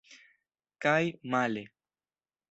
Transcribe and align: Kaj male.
Kaj 0.85 1.01
male. 1.35 1.63